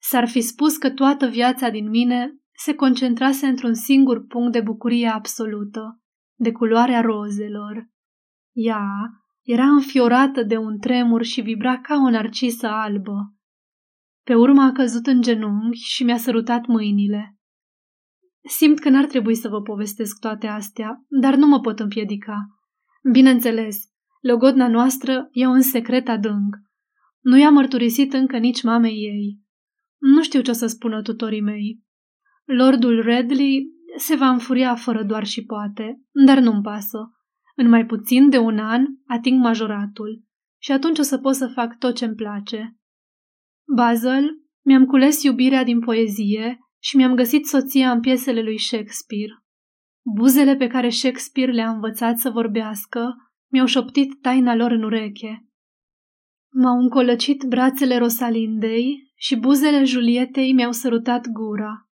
S-ar 0.00 0.28
fi 0.28 0.40
spus 0.40 0.76
că 0.76 0.90
toată 0.90 1.26
viața 1.26 1.68
din 1.70 1.88
mine 1.88 2.38
se 2.52 2.74
concentrase 2.74 3.46
într-un 3.46 3.74
singur 3.74 4.26
punct 4.26 4.52
de 4.52 4.60
bucurie 4.60 5.08
absolută, 5.08 6.00
de 6.38 6.52
culoarea 6.52 7.00
rozelor. 7.00 7.88
Ea 8.52 8.86
era 9.42 9.64
înfiorată 9.64 10.42
de 10.42 10.56
un 10.56 10.78
tremur 10.78 11.22
și 11.22 11.40
vibra 11.40 11.80
ca 11.80 11.94
o 11.94 12.10
narcisă 12.10 12.66
albă. 12.66 13.34
Pe 14.24 14.34
urmă 14.34 14.62
a 14.62 14.72
căzut 14.72 15.06
în 15.06 15.20
genunchi 15.20 15.78
și 15.78 16.04
mi-a 16.04 16.16
sărutat 16.16 16.66
mâinile. 16.66 17.36
Simt 18.48 18.78
că 18.78 18.88
n-ar 18.88 19.06
trebui 19.06 19.34
să 19.34 19.48
vă 19.48 19.62
povestesc 19.62 20.18
toate 20.18 20.46
astea, 20.46 21.04
dar 21.08 21.34
nu 21.34 21.46
mă 21.46 21.60
pot 21.60 21.80
împiedica. 21.80 22.46
Bineînțeles, 23.12 23.76
logodna 24.20 24.68
noastră 24.68 25.28
e 25.32 25.46
un 25.46 25.60
secret 25.60 26.08
adânc. 26.08 26.56
Nu 27.20 27.38
i-a 27.38 27.50
mărturisit 27.50 28.12
încă 28.12 28.38
nici 28.38 28.62
mamei 28.62 28.94
ei. 28.94 29.40
Nu 29.98 30.22
știu 30.22 30.40
ce 30.40 30.50
o 30.50 30.54
să 30.54 30.66
spună 30.66 31.02
tutorii 31.02 31.40
mei. 31.40 31.82
Lordul 32.44 33.02
Redley 33.02 33.66
se 33.96 34.14
va 34.14 34.28
înfuria 34.28 34.74
fără 34.74 35.02
doar 35.02 35.24
și 35.24 35.44
poate, 35.44 36.02
dar 36.26 36.38
nu-mi 36.38 36.62
pasă. 36.62 36.98
În 37.56 37.68
mai 37.68 37.86
puțin 37.86 38.28
de 38.28 38.38
un 38.38 38.58
an 38.58 38.84
ating 39.06 39.42
majoratul 39.42 40.22
și 40.58 40.72
atunci 40.72 40.98
o 40.98 41.02
să 41.02 41.18
pot 41.18 41.34
să 41.34 41.46
fac 41.46 41.78
tot 41.78 41.94
ce-mi 41.94 42.14
place. 42.14 42.76
Basil, 43.76 44.48
mi-am 44.64 44.84
cules 44.84 45.22
iubirea 45.22 45.64
din 45.64 45.80
poezie 45.80 46.58
și 46.82 46.96
mi-am 46.96 47.14
găsit 47.14 47.46
soția 47.46 47.90
în 47.90 48.00
piesele 48.00 48.42
lui 48.42 48.58
Shakespeare. 48.58 49.32
Buzele 50.14 50.56
pe 50.56 50.66
care 50.66 50.88
Shakespeare 50.88 51.52
le-a 51.52 51.70
învățat 51.70 52.18
să 52.18 52.30
vorbească 52.30 53.27
mi-au 53.50 53.66
șoptit 53.66 54.20
taina 54.20 54.54
lor 54.54 54.70
în 54.70 54.82
ureche. 54.82 55.48
M-au 56.52 56.78
încolăcit 56.78 57.44
brațele 57.44 57.98
Rosalindei 57.98 59.12
și 59.14 59.36
buzele 59.36 59.84
Julietei 59.84 60.52
mi-au 60.52 60.72
sărutat 60.72 61.26
gura. 61.26 61.88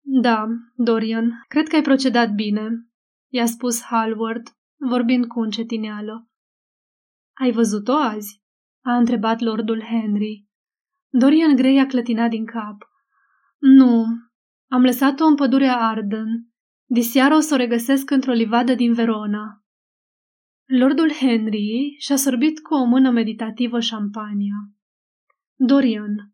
Da, 0.00 0.46
Dorian, 0.74 1.44
cred 1.48 1.68
că 1.68 1.76
ai 1.76 1.82
procedat 1.82 2.34
bine, 2.34 2.68
i-a 3.32 3.46
spus 3.46 3.82
Hallward, 3.82 4.42
vorbind 4.76 5.26
cu 5.26 5.40
încetineală. 5.40 6.28
Ai 7.40 7.52
văzut-o 7.52 7.92
azi? 7.92 8.38
a 8.82 8.96
întrebat 8.96 9.40
lordul 9.40 9.82
Henry. 9.82 10.46
Dorian 11.08 11.56
Gray 11.56 11.78
a 11.78 11.86
clătinat 11.86 12.30
din 12.30 12.44
cap. 12.44 12.76
Nu, 13.58 14.04
am 14.70 14.82
lăsat-o 14.82 15.24
în 15.24 15.34
pădurea 15.34 15.76
Arden. 15.76 16.48
Diseară 16.88 17.34
o 17.34 17.40
să 17.40 17.54
o 17.54 17.56
regăsesc 17.56 18.10
într-o 18.10 18.32
livadă 18.32 18.74
din 18.74 18.92
Verona. 18.92 19.59
Lordul 20.78 21.12
Henry 21.12 21.96
și-a 21.98 22.16
sorbit 22.16 22.60
cu 22.60 22.74
o 22.74 22.84
mână 22.84 23.10
meditativă 23.10 23.80
șampania. 23.80 24.54
Dorian, 25.56 26.32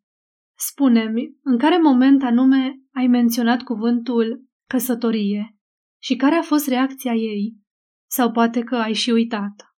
spune-mi, 0.58 1.36
în 1.42 1.58
care 1.58 1.78
moment 1.78 2.22
anume 2.22 2.80
ai 2.92 3.06
menționat 3.06 3.62
cuvântul 3.62 4.44
căsătorie 4.68 5.56
și 6.02 6.16
care 6.16 6.34
a 6.34 6.42
fost 6.42 6.68
reacția 6.68 7.12
ei? 7.12 7.56
Sau 8.10 8.30
poate 8.30 8.60
că 8.60 8.74
ai 8.74 8.92
și 8.92 9.10
uitat? 9.10 9.74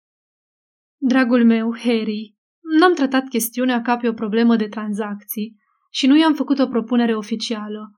Dragul 0.97 1.45
meu, 1.45 1.77
Harry, 1.77 2.37
n-am 2.79 2.95
tratat 2.95 3.29
chestiunea 3.29 3.83
ca 3.83 3.97
pe 3.97 4.09
o 4.09 4.13
problemă 4.13 4.57
de 4.57 4.69
tranzacții 4.69 5.57
și 5.91 6.07
nu 6.07 6.19
i-am 6.19 6.35
făcut 6.35 6.59
o 6.59 6.67
propunere 6.67 7.17
oficială. 7.17 7.93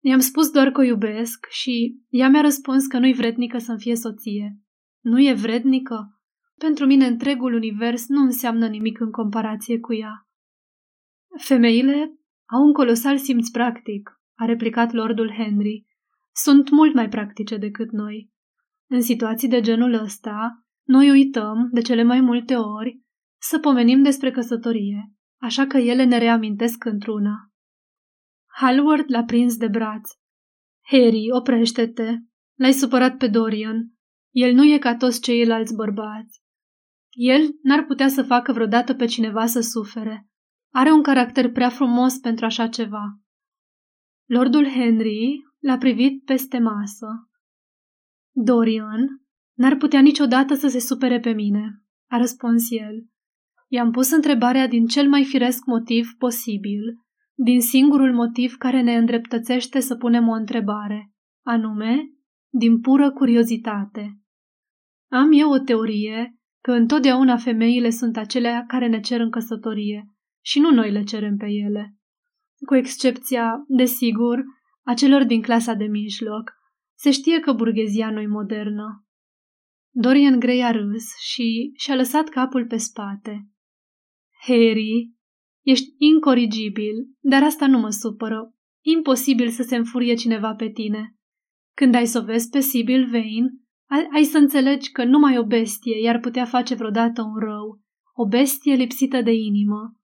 I-am 0.00 0.20
spus 0.20 0.50
doar 0.50 0.70
că 0.70 0.80
o 0.80 0.84
iubesc 0.84 1.46
și 1.50 1.96
ea 2.08 2.28
mi-a 2.28 2.40
răspuns 2.40 2.86
că 2.86 2.98
nu-i 2.98 3.12
vrednică 3.12 3.58
să-mi 3.58 3.80
fie 3.80 3.96
soție. 3.96 4.58
Nu 5.04 5.22
e 5.22 5.32
vrednică? 5.32 6.20
Pentru 6.58 6.86
mine 6.86 7.06
întregul 7.06 7.54
univers 7.54 8.08
nu 8.08 8.22
înseamnă 8.22 8.66
nimic 8.66 9.00
în 9.00 9.10
comparație 9.10 9.80
cu 9.80 9.94
ea. 9.94 10.28
Femeile 11.38 12.18
au 12.44 12.62
un 12.62 12.72
colosal 12.72 13.18
simț 13.18 13.48
practic, 13.48 14.20
a 14.34 14.44
replicat 14.44 14.92
lordul 14.92 15.32
Henry. 15.32 15.86
Sunt 16.32 16.70
mult 16.70 16.94
mai 16.94 17.08
practice 17.08 17.56
decât 17.56 17.90
noi. 17.90 18.32
În 18.86 19.00
situații 19.00 19.48
de 19.48 19.60
genul 19.60 19.92
ăsta, 19.92 20.64
noi 20.82 21.10
uităm, 21.10 21.68
de 21.72 21.80
cele 21.80 22.02
mai 22.02 22.20
multe 22.20 22.56
ori, 22.56 23.00
să 23.40 23.58
pomenim 23.58 24.02
despre 24.02 24.30
căsătorie, 24.30 25.12
așa 25.40 25.66
că 25.66 25.76
ele 25.76 26.04
ne 26.04 26.18
reamintesc 26.18 26.84
într-una. 26.84 27.52
Hallward 28.46 29.04
l-a 29.06 29.24
prins 29.24 29.56
de 29.56 29.68
braț. 29.68 30.10
Harry, 30.84 31.26
oprește-te. 31.30 32.16
L-ai 32.54 32.72
supărat 32.72 33.16
pe 33.16 33.28
Dorian. 33.28 33.93
El 34.34 34.54
nu 34.54 34.64
e 34.64 34.78
ca 34.78 34.96
toți 34.96 35.20
ceilalți 35.20 35.74
bărbați. 35.74 36.42
El 37.10 37.40
n-ar 37.62 37.84
putea 37.84 38.08
să 38.08 38.22
facă 38.22 38.52
vreodată 38.52 38.94
pe 38.94 39.04
cineva 39.04 39.46
să 39.46 39.60
sufere. 39.60 40.28
Are 40.72 40.90
un 40.90 41.02
caracter 41.02 41.52
prea 41.52 41.68
frumos 41.68 42.18
pentru 42.18 42.44
așa 42.44 42.68
ceva. 42.68 43.20
Lordul 44.24 44.68
Henry 44.68 45.42
l-a 45.58 45.76
privit 45.76 46.24
peste 46.24 46.58
masă. 46.58 47.06
Dorian 48.30 49.06
n-ar 49.56 49.76
putea 49.76 50.00
niciodată 50.00 50.54
să 50.54 50.68
se 50.68 50.78
supere 50.78 51.20
pe 51.20 51.30
mine, 51.30 51.82
a 52.10 52.16
răspuns 52.16 52.70
el. 52.70 53.06
I-am 53.68 53.90
pus 53.90 54.10
întrebarea 54.10 54.68
din 54.68 54.86
cel 54.86 55.08
mai 55.08 55.24
firesc 55.24 55.64
motiv 55.64 56.08
posibil, 56.18 56.80
din 57.34 57.60
singurul 57.60 58.14
motiv 58.14 58.56
care 58.56 58.80
ne 58.80 58.96
îndreptățește 58.96 59.80
să 59.80 59.96
punem 59.96 60.28
o 60.28 60.32
întrebare, 60.32 61.12
anume, 61.42 62.10
din 62.48 62.80
pură 62.80 63.12
curiozitate. 63.12 64.18
Am 65.14 65.32
eu 65.32 65.50
o 65.50 65.58
teorie 65.58 66.38
că 66.60 66.72
întotdeauna 66.72 67.36
femeile 67.36 67.90
sunt 67.90 68.16
acelea 68.16 68.64
care 68.66 68.86
ne 68.86 69.00
cer 69.00 69.20
în 69.20 69.30
căsătorie 69.30 70.14
și 70.44 70.58
nu 70.58 70.70
noi 70.70 70.90
le 70.90 71.02
cerem 71.02 71.36
pe 71.36 71.46
ele. 71.46 71.96
Cu 72.66 72.74
excepția, 72.74 73.64
desigur, 73.68 74.44
a 74.82 74.94
celor 74.94 75.24
din 75.24 75.42
clasa 75.42 75.74
de 75.74 75.84
mijloc. 75.84 76.52
Se 76.94 77.10
știe 77.10 77.40
că 77.40 77.52
burghezia 77.52 78.10
nu 78.10 78.28
modernă. 78.28 79.06
Dorian 79.90 80.38
Gray 80.38 80.60
a 80.60 80.70
râs 80.70 81.04
și 81.18 81.72
și-a 81.76 81.94
lăsat 81.94 82.28
capul 82.28 82.66
pe 82.66 82.76
spate. 82.76 83.48
Harry, 84.46 85.12
ești 85.62 85.94
incorrigibil, 85.98 86.94
dar 87.20 87.42
asta 87.42 87.66
nu 87.66 87.78
mă 87.78 87.90
supără. 87.90 88.54
Imposibil 88.80 89.48
să 89.48 89.62
se 89.62 89.76
înfurie 89.76 90.14
cineva 90.14 90.54
pe 90.54 90.70
tine. 90.70 91.16
Când 91.76 91.94
ai 91.94 92.06
să 92.06 92.18
o 92.18 92.24
vezi 92.24 92.48
pe 92.48 92.60
Sibyl 92.60 93.10
Vane, 93.10 93.63
ai, 93.90 94.08
ai 94.12 94.24
să 94.24 94.38
înțelegi 94.38 94.90
că 94.90 95.04
numai 95.04 95.38
o 95.38 95.44
bestie 95.46 96.00
i-ar 96.02 96.18
putea 96.18 96.44
face 96.44 96.74
vreodată 96.74 97.22
un 97.22 97.38
rău, 97.38 97.80
o 98.14 98.26
bestie 98.26 98.74
lipsită 98.74 99.22
de 99.22 99.32
inimă. 99.32 99.96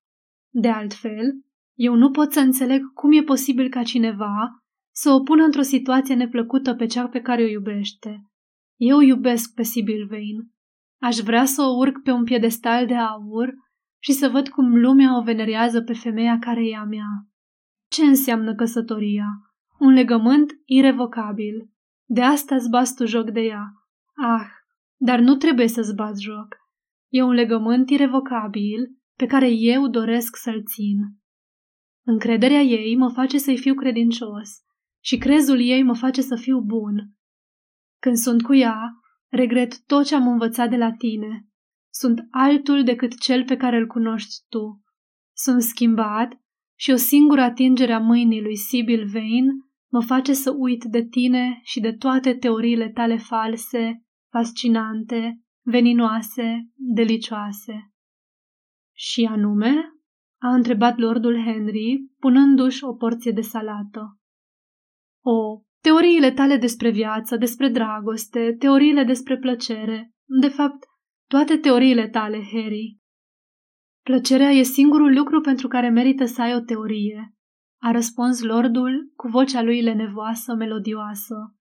De 0.53 0.69
altfel, 0.69 1.45
eu 1.75 1.95
nu 1.95 2.11
pot 2.11 2.33
să 2.33 2.41
înțeleg 2.41 2.93
cum 2.93 3.13
e 3.13 3.23
posibil 3.23 3.69
ca 3.69 3.83
cineva 3.83 4.63
să 4.95 5.11
o 5.11 5.21
pună 5.21 5.45
într-o 5.45 5.63
situație 5.63 6.15
neplăcută 6.15 6.75
pe 6.75 6.87
cea 6.87 7.09
pe 7.09 7.21
care 7.21 7.43
o 7.43 7.47
iubește. 7.47 8.25
Eu 8.77 9.01
iubesc 9.01 9.55
pe 9.55 9.63
Sibyl 9.63 10.07
Vane. 10.09 10.49
Aș 11.01 11.17
vrea 11.17 11.45
să 11.45 11.63
o 11.63 11.77
urc 11.77 12.03
pe 12.03 12.11
un 12.11 12.25
piedestal 12.25 12.87
de 12.87 12.95
aur 12.95 13.55
și 14.03 14.13
să 14.13 14.29
văd 14.29 14.49
cum 14.49 14.77
lumea 14.77 15.19
o 15.19 15.23
venerează 15.23 15.83
pe 15.83 15.93
femeia 15.93 16.39
care 16.39 16.67
e 16.67 16.77
a 16.77 16.85
mea. 16.85 17.09
Ce 17.89 18.05
înseamnă 18.05 18.55
căsătoria? 18.55 19.27
Un 19.79 19.93
legământ 19.93 20.53
irevocabil. 20.65 21.71
De 22.13 22.23
asta 22.23 22.55
îți 22.55 22.71
bați 22.71 22.95
tu 22.95 23.05
joc 23.05 23.31
de 23.31 23.41
ea. 23.41 23.65
Ah, 24.15 24.47
dar 24.97 25.19
nu 25.19 25.37
trebuie 25.37 25.69
să-ți 25.69 25.95
bați 25.95 26.23
joc. 26.23 26.57
E 27.09 27.23
un 27.23 27.33
legământ 27.33 27.91
irevocabil 27.91 28.97
pe 29.17 29.27
care 29.27 29.51
eu 29.51 29.89
doresc 29.89 30.37
să-l 30.37 30.63
țin. 30.65 30.99
Încrederea 32.07 32.61
ei 32.61 32.97
mă 32.97 33.11
face 33.11 33.39
să-i 33.39 33.59
fiu 33.59 33.75
credincios 33.75 34.49
și 35.05 35.19
crezul 35.19 35.61
ei 35.61 35.83
mă 35.83 35.95
face 35.95 36.21
să 36.23 36.37
fiu 36.37 36.61
bun. 36.61 37.15
Când 37.99 38.17
sunt 38.17 38.43
cu 38.43 38.55
ea, 38.55 38.93
regret 39.29 39.85
tot 39.87 40.07
ce 40.07 40.15
am 40.15 40.29
învățat 40.29 40.71
de 40.71 40.77
la 40.77 40.93
tine 40.93 41.49
sunt 41.91 42.27
altul 42.31 42.85
decât 42.85 43.19
cel 43.19 43.45
pe 43.45 43.57
care 43.57 43.77
îl 43.77 43.87
cunoști 43.87 44.35
tu. 44.49 44.85
Sunt 45.37 45.63
schimbat 45.63 46.33
și 46.79 46.91
o 46.91 46.97
singură 46.97 47.41
atingere 47.41 47.93
a 47.93 47.99
mâinii 47.99 48.43
lui 48.43 48.57
Sibyl 48.57 49.07
Vane 49.07 49.70
mă 49.93 50.03
face 50.03 50.33
să 50.33 50.55
uit 50.57 50.85
de 50.85 51.07
tine 51.07 51.61
și 51.63 51.81
de 51.81 51.93
toate 51.93 52.35
teoriile 52.35 52.89
tale 52.89 53.17
false, 53.17 54.05
fascinante, 54.33 55.41
veninoase, 55.65 56.69
delicioase. 56.75 57.93
Și 58.97 59.29
anume? 59.31 59.75
a 60.43 60.55
întrebat 60.55 60.99
lordul 60.99 61.43
Henry, 61.45 62.07
punându-și 62.19 62.85
o 62.85 62.95
porție 62.95 63.31
de 63.31 63.41
salată. 63.41 64.19
O, 65.25 65.63
teoriile 65.83 66.33
tale 66.33 66.57
despre 66.57 66.91
viață, 66.91 67.37
despre 67.37 67.69
dragoste, 67.69 68.57
teoriile 68.59 69.05
despre 69.05 69.39
plăcere. 69.39 70.11
De 70.41 70.49
fapt, 70.49 70.85
toate 71.29 71.57
teoriile 71.57 72.09
tale, 72.09 72.43
Harry. 72.53 72.99
Plăcerea 74.03 74.51
e 74.51 74.63
singurul 74.63 75.15
lucru 75.15 75.41
pentru 75.41 75.69
care 75.69 75.89
merită 75.89 76.25
să 76.25 76.43
ai 76.43 76.55
o 76.55 76.61
teorie, 76.61 77.35
a 77.83 77.91
răspuns 77.91 78.41
lordul 78.41 79.13
cu 79.17 79.29
vocea 79.29 79.63
lui 79.63 79.83
lenevoasă, 79.83 80.55
melodioasă. 80.55 81.57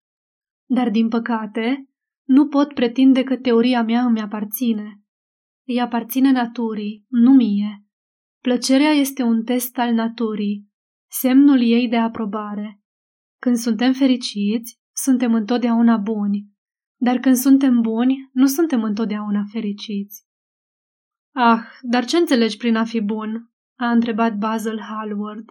Dar, 0.66 0.90
din 0.90 1.08
păcate, 1.08 1.90
nu 2.28 2.48
pot 2.48 2.74
pretinde 2.74 3.24
că 3.24 3.38
teoria 3.38 3.84
mea 3.84 4.06
îmi 4.06 4.22
aparține. 4.22 5.02
Îi 5.68 5.82
aparține 5.82 6.32
naturii, 6.32 7.06
nu 7.08 7.32
mie. 7.32 7.86
Plăcerea 8.42 8.90
este 8.90 9.24
un 9.24 9.44
test 9.44 9.78
al 9.78 9.94
naturii, 9.94 10.68
semnul 11.12 11.62
ei 11.62 11.88
de 11.88 11.98
aprobare. 11.98 12.82
Când 13.42 13.56
suntem 13.56 13.94
fericiți, 13.94 14.80
suntem 14.96 15.34
întotdeauna 15.34 15.98
buni, 15.98 16.48
dar 17.02 17.18
când 17.18 17.36
suntem 17.36 17.82
buni, 17.82 18.30
nu 18.32 18.46
suntem 18.46 18.84
întotdeauna 18.84 19.44
fericiți. 19.52 20.28
Ah, 21.36 21.62
dar 21.82 22.06
ce 22.06 22.18
înțelegi 22.18 22.58
prin 22.58 22.76
a 22.76 22.84
fi 22.84 23.02
bun? 23.02 23.52
a 23.76 23.92
întrebat 23.92 24.38
Basil 24.38 24.80
Hallward. 24.80 25.50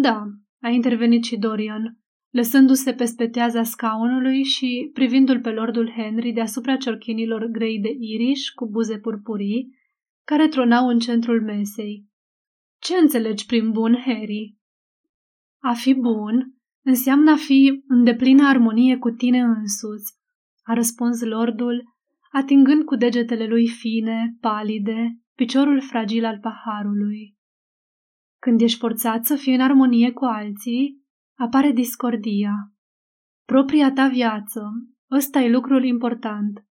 Da, 0.00 0.24
a 0.60 0.68
intervenit 0.68 1.24
și 1.24 1.36
Dorian, 1.36 1.98
lăsându-se 2.30 2.92
pe 2.92 3.04
speteaza 3.04 3.62
scaunului 3.62 4.42
și 4.42 4.90
privindu-l 4.92 5.40
pe 5.40 5.50
lordul 5.50 5.90
Henry 5.90 6.32
deasupra 6.32 6.76
ciorchinilor 6.76 7.46
grei 7.46 7.80
de 7.80 7.90
iriș 7.98 8.48
cu 8.48 8.68
buze 8.70 8.98
purpurii, 8.98 9.80
care 10.24 10.48
tronau 10.48 10.88
în 10.88 10.98
centrul 10.98 11.42
mesei. 11.42 12.06
Ce 12.78 12.96
înțelegi 12.96 13.46
prin 13.46 13.70
bun, 13.70 13.96
Harry? 14.04 14.56
A 15.58 15.72
fi 15.72 15.94
bun 15.94 16.54
înseamnă 16.84 17.30
a 17.30 17.36
fi 17.36 17.82
în 17.86 18.04
deplină 18.04 18.48
armonie 18.48 18.96
cu 18.96 19.10
tine 19.10 19.40
însuți, 19.40 20.12
a 20.62 20.74
răspuns 20.74 21.22
lordul, 21.22 21.82
atingând 22.32 22.84
cu 22.84 22.96
degetele 22.96 23.46
lui 23.46 23.68
fine, 23.68 24.36
palide, 24.40 25.18
piciorul 25.34 25.80
fragil 25.80 26.24
al 26.24 26.38
paharului. 26.38 27.36
Când 28.44 28.60
ești 28.60 28.78
forțat 28.78 29.24
să 29.24 29.36
fii 29.36 29.54
în 29.54 29.60
armonie 29.60 30.12
cu 30.12 30.24
alții, 30.24 31.04
apare 31.38 31.70
discordia. 31.70 32.72
Propria 33.44 33.92
ta 33.92 34.08
viață, 34.08 34.70
ăsta 35.10 35.40
e 35.40 35.50
lucrul 35.50 35.84
important. 35.84 36.66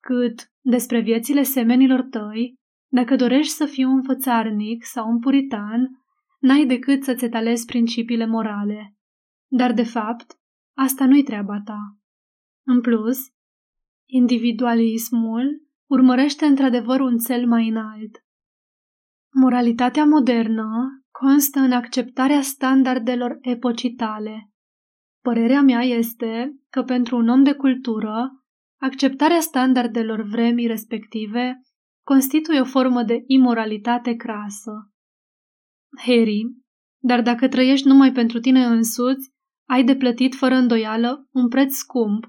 Cât 0.00 0.52
despre 0.60 1.00
viețile 1.00 1.42
semenilor 1.42 2.02
tăi, 2.02 2.54
dacă 2.88 3.16
dorești 3.16 3.52
să 3.52 3.66
fii 3.66 3.84
un 3.84 4.02
fățarnic 4.02 4.84
sau 4.84 5.10
un 5.10 5.18
puritan, 5.18 6.04
n-ai 6.38 6.66
decât 6.66 7.02
să-ți 7.02 7.24
etalezi 7.24 7.64
principiile 7.64 8.26
morale. 8.26 8.96
Dar, 9.50 9.72
de 9.72 9.84
fapt, 9.84 10.38
asta 10.76 11.06
nu-i 11.06 11.22
treaba 11.22 11.60
ta. 11.64 11.98
În 12.66 12.80
plus, 12.80 13.18
individualismul 14.06 15.68
urmărește 15.90 16.46
într-adevăr 16.46 17.00
un 17.00 17.18
cel 17.18 17.46
mai 17.46 17.68
înalt. 17.68 18.24
Moralitatea 19.32 20.04
modernă 20.04 20.98
constă 21.20 21.58
în 21.58 21.72
acceptarea 21.72 22.40
standardelor 22.40 23.38
epocitale. 23.40 24.50
Părerea 25.22 25.60
mea 25.60 25.80
este 25.80 26.58
că 26.70 26.82
pentru 26.82 27.16
un 27.16 27.28
om 27.28 27.42
de 27.42 27.52
cultură, 27.52 28.44
acceptarea 28.80 29.40
standardelor 29.40 30.22
vremii 30.22 30.66
respective 30.66 31.60
constituie 32.06 32.60
o 32.60 32.64
formă 32.64 33.02
de 33.02 33.24
imoralitate 33.26 34.14
crasă. 34.14 34.92
Harry, 35.96 36.42
dar 37.02 37.22
dacă 37.22 37.48
trăiești 37.48 37.86
numai 37.86 38.12
pentru 38.12 38.38
tine 38.38 38.64
însuți, 38.64 39.30
ai 39.68 39.84
de 39.84 39.96
plătit 39.96 40.34
fără 40.34 40.54
îndoială 40.54 41.28
un 41.30 41.48
preț 41.48 41.74
scump, 41.74 42.24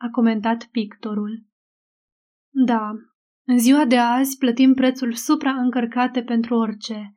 a 0.00 0.08
comentat 0.10 0.64
pictorul. 0.64 1.46
Da, 2.50 2.90
în 3.46 3.58
ziua 3.58 3.84
de 3.84 3.98
azi 3.98 4.36
plătim 4.36 4.74
prețul 4.74 5.12
supraîncărcate 5.12 6.22
pentru 6.22 6.54
orice. 6.54 7.16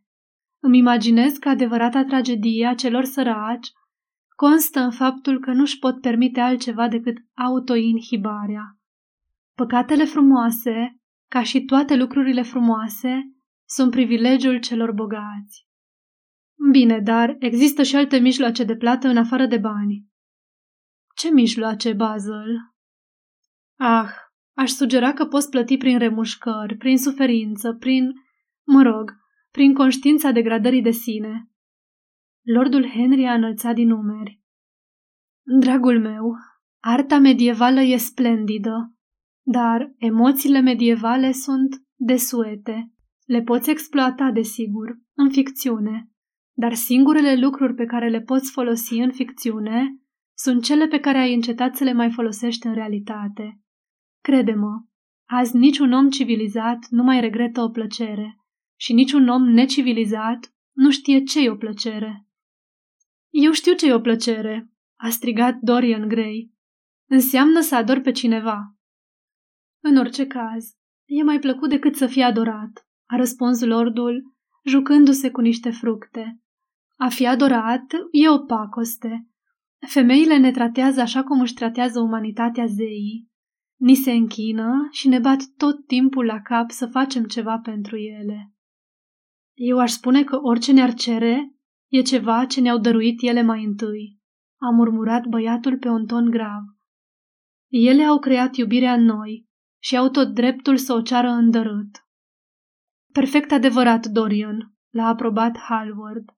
Îmi 0.65 0.77
imaginez 0.77 1.37
că 1.37 1.49
adevărata 1.49 2.03
tragedie 2.03 2.67
a 2.67 2.73
celor 2.73 3.03
săraci 3.03 3.71
constă 4.35 4.79
în 4.79 4.91
faptul 4.91 5.39
că 5.39 5.51
nu-și 5.51 5.79
pot 5.79 6.01
permite 6.01 6.39
altceva 6.39 6.87
decât 6.87 7.17
autoinhibarea. 7.33 8.77
Păcatele 9.55 10.03
frumoase, 10.03 10.99
ca 11.29 11.43
și 11.43 11.65
toate 11.65 11.95
lucrurile 11.95 12.41
frumoase, 12.41 13.21
sunt 13.67 13.91
privilegiul 13.91 14.59
celor 14.59 14.91
bogați. 14.91 15.67
Bine, 16.71 16.99
dar 16.99 17.35
există 17.39 17.83
și 17.83 17.95
alte 17.95 18.17
mijloace 18.17 18.63
de 18.63 18.75
plată 18.75 19.07
în 19.07 19.17
afară 19.17 19.45
de 19.45 19.57
bani. 19.57 20.05
Ce 21.15 21.31
mijloace, 21.31 21.93
Basil? 21.93 22.73
Ah, 23.79 24.09
aș 24.57 24.69
sugera 24.69 25.13
că 25.13 25.25
poți 25.25 25.49
plăti 25.49 25.77
prin 25.77 25.97
remușcări, 25.97 26.77
prin 26.77 26.97
suferință, 26.97 27.73
prin, 27.73 28.11
mă 28.63 28.81
rog, 28.81 29.23
prin 29.55 29.73
conștiința 29.73 30.31
degradării 30.31 30.81
de 30.81 30.91
sine. 30.91 31.49
Lordul 32.41 32.87
Henry 32.87 33.25
a 33.25 33.33
înălțat 33.33 33.75
din 33.75 33.87
numeri. 33.87 34.41
Dragul 35.59 35.99
meu, 35.99 36.33
arta 36.83 37.19
medievală 37.19 37.81
e 37.81 37.97
splendidă, 37.97 38.93
dar 39.45 39.93
emoțiile 39.97 40.59
medievale 40.59 41.31
sunt 41.31 41.83
desuete. 41.99 42.91
Le 43.25 43.41
poți 43.41 43.69
exploata, 43.69 44.31
desigur, 44.31 44.99
în 45.13 45.29
ficțiune, 45.29 46.09
dar 46.57 46.73
singurele 46.73 47.35
lucruri 47.35 47.73
pe 47.73 47.85
care 47.85 48.09
le 48.09 48.21
poți 48.21 48.51
folosi 48.51 48.93
în 48.93 49.11
ficțiune 49.11 49.99
sunt 50.37 50.63
cele 50.63 50.87
pe 50.87 50.99
care 50.99 51.17
ai 51.17 51.33
încetat 51.33 51.75
să 51.75 51.83
le 51.83 51.93
mai 51.93 52.11
folosești 52.11 52.67
în 52.67 52.73
realitate. 52.73 53.59
Crede-mă, 54.23 54.83
azi 55.29 55.57
niciun 55.57 55.91
om 55.91 56.09
civilizat 56.09 56.87
nu 56.89 57.03
mai 57.03 57.19
regretă 57.19 57.61
o 57.61 57.69
plăcere 57.69 58.39
și 58.75 58.93
niciun 58.93 59.27
om 59.27 59.43
necivilizat 59.43 60.53
nu 60.75 60.91
știe 60.91 61.23
ce 61.23 61.43
e 61.43 61.49
o 61.49 61.55
plăcere. 61.55 62.27
Eu 63.29 63.51
știu 63.51 63.73
ce 63.73 63.87
e 63.87 63.93
o 63.93 63.99
plăcere, 63.99 64.71
a 64.95 65.09
strigat 65.09 65.57
Dorian 65.61 66.07
Gray. 66.07 66.51
Înseamnă 67.09 67.59
să 67.59 67.75
ador 67.75 67.99
pe 67.99 68.11
cineva. 68.11 68.75
În 69.83 69.97
orice 69.97 70.27
caz, 70.27 70.75
e 71.05 71.23
mai 71.23 71.39
plăcut 71.39 71.69
decât 71.69 71.95
să 71.95 72.07
fie 72.07 72.23
adorat, 72.23 72.87
a 73.05 73.15
răspuns 73.15 73.61
lordul, 73.61 74.33
jucându-se 74.63 75.31
cu 75.31 75.41
niște 75.41 75.69
fructe. 75.69 76.39
A 76.97 77.07
fi 77.07 77.27
adorat 77.27 77.93
e 78.11 78.29
o 78.29 78.39
pacoste. 78.39 79.29
Femeile 79.87 80.37
ne 80.37 80.51
tratează 80.51 81.01
așa 81.01 81.23
cum 81.23 81.39
își 81.39 81.53
tratează 81.53 81.99
umanitatea 81.99 82.65
zeii. 82.65 83.29
Ni 83.75 83.95
se 83.95 84.11
închină 84.11 84.87
și 84.91 85.07
ne 85.07 85.19
bat 85.19 85.43
tot 85.57 85.87
timpul 85.87 86.25
la 86.25 86.41
cap 86.41 86.71
să 86.71 86.87
facem 86.87 87.23
ceva 87.23 87.59
pentru 87.59 87.97
ele. 87.97 88.54
Eu 89.55 89.79
aș 89.79 89.91
spune 89.91 90.23
că 90.23 90.39
orice 90.41 90.71
ne-ar 90.71 90.93
cere 90.93 91.55
e 91.91 92.01
ceva 92.01 92.45
ce 92.45 92.61
ne-au 92.61 92.77
dăruit 92.77 93.21
ele 93.21 93.41
mai 93.41 93.63
întâi, 93.63 94.19
a 94.57 94.69
murmurat 94.69 95.25
băiatul 95.25 95.77
pe 95.77 95.87
un 95.87 96.05
ton 96.05 96.29
grav. 96.29 96.63
Ele 97.71 98.03
au 98.03 98.19
creat 98.19 98.55
iubirea 98.55 98.93
în 98.93 99.03
noi 99.03 99.47
și 99.79 99.97
au 99.97 100.09
tot 100.09 100.33
dreptul 100.33 100.77
să 100.77 100.93
o 100.93 101.01
ceară 101.01 101.27
îndărât. 101.27 102.05
Perfect 103.13 103.51
adevărat, 103.51 104.05
Dorian, 104.05 104.73
l-a 104.89 105.07
aprobat 105.07 105.57
Hallward. 105.57 106.29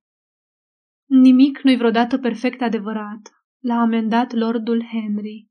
Nimic 1.09 1.61
nu-i 1.61 1.77
vreodată 1.77 2.17
perfect 2.17 2.61
adevărat, 2.61 3.31
l-a 3.59 3.79
amendat 3.79 4.31
lordul 4.31 4.83
Henry. 4.83 5.47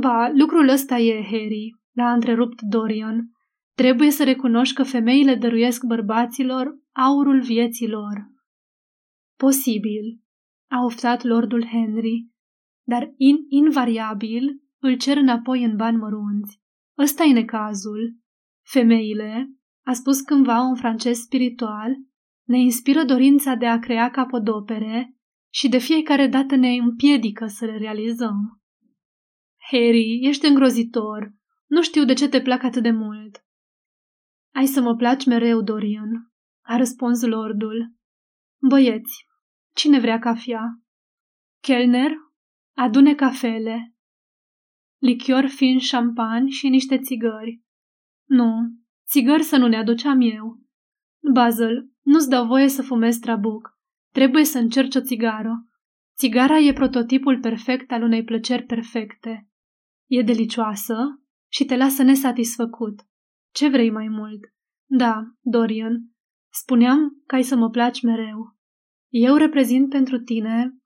Ba, 0.00 0.30
lucrul 0.34 0.68
ăsta 0.68 0.98
e, 0.98 1.22
Harry, 1.22 1.76
l-a 1.92 2.12
întrerupt 2.12 2.60
Dorian. 2.60 3.35
Trebuie 3.76 4.10
să 4.10 4.24
recunoști 4.24 4.74
că 4.74 4.82
femeile 4.82 5.34
dăruiesc 5.34 5.84
bărbaților 5.84 6.78
aurul 6.92 7.40
vieții 7.42 7.88
lor. 7.88 8.30
Posibil, 9.38 10.22
a 10.70 10.84
oftat 10.84 11.22
lordul 11.22 11.66
Henry, 11.66 12.28
dar 12.86 13.12
in 13.16 13.36
invariabil 13.48 14.62
îl 14.78 14.96
cer 14.96 15.16
înapoi 15.16 15.64
în 15.64 15.76
bani 15.76 15.96
mărunți. 15.96 16.60
Ăsta 16.98 17.24
e 17.24 17.32
necazul. 17.32 18.18
Femeile, 18.64 19.50
a 19.84 19.92
spus 19.92 20.20
cândva 20.20 20.60
un 20.60 20.74
francez 20.74 21.18
spiritual, 21.18 21.96
ne 22.46 22.58
inspiră 22.58 23.04
dorința 23.04 23.54
de 23.54 23.66
a 23.66 23.78
crea 23.78 24.10
capodopere 24.10 25.16
și 25.52 25.68
de 25.68 25.78
fiecare 25.78 26.26
dată 26.26 26.54
ne 26.54 26.68
împiedică 26.68 27.46
să 27.46 27.64
le 27.64 27.76
realizăm. 27.76 28.62
Harry, 29.70 30.20
ești 30.22 30.46
îngrozitor. 30.46 31.34
Nu 31.66 31.82
știu 31.82 32.04
de 32.04 32.12
ce 32.12 32.28
te 32.28 32.40
plac 32.40 32.62
atât 32.62 32.82
de 32.82 32.90
mult. 32.90 33.45
Ai 34.56 34.66
să 34.66 34.80
mă 34.80 34.94
placi 34.94 35.26
mereu, 35.26 35.62
Dorian, 35.62 36.32
a 36.62 36.76
răspuns 36.76 37.22
lordul. 37.22 37.94
Băieți, 38.68 39.26
cine 39.74 40.00
vrea 40.00 40.18
cafea? 40.18 40.80
Kellner, 41.60 42.10
adune 42.76 43.14
cafele. 43.14 43.94
Lichior 44.98 45.46
fin 45.46 45.78
șampan 45.78 46.48
și 46.48 46.68
niște 46.68 46.98
țigări. 46.98 47.62
Nu, 48.28 48.52
țigări 49.08 49.42
să 49.42 49.56
nu 49.56 49.66
ne 49.66 49.76
aduceam 49.76 50.20
eu. 50.20 50.60
Basil, 51.32 51.90
nu-ți 52.02 52.28
dau 52.28 52.46
voie 52.46 52.68
să 52.68 52.82
fumezi 52.82 53.20
trabuc. 53.20 53.78
Trebuie 54.12 54.44
să 54.44 54.58
încerci 54.58 54.94
o 54.94 55.00
țigară. 55.00 55.66
Țigara 56.16 56.58
e 56.58 56.72
prototipul 56.72 57.40
perfect 57.40 57.92
al 57.92 58.02
unei 58.02 58.24
plăceri 58.24 58.64
perfecte. 58.64 59.48
E 60.06 60.22
delicioasă 60.22 60.96
și 61.48 61.64
te 61.64 61.76
lasă 61.76 62.02
nesatisfăcut. 62.02 63.06
Ce 63.56 63.68
vrei 63.68 63.90
mai 63.90 64.08
mult? 64.08 64.40
Da, 64.86 65.22
Dorian, 65.40 65.96
spuneam 66.52 67.22
că 67.26 67.34
ai 67.34 67.42
să 67.42 67.56
mă 67.56 67.70
placi 67.70 68.02
mereu. 68.02 68.56
Eu 69.08 69.36
reprezint 69.36 69.88
pentru 69.88 70.18
tine 70.18 70.76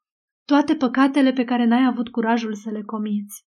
toate 0.44 0.76
păcatele 0.76 1.32
pe 1.32 1.44
care 1.44 1.64
n-ai 1.64 1.84
avut 1.84 2.08
curajul 2.08 2.54
să 2.54 2.70
le 2.70 2.82
comiți. 2.82 3.44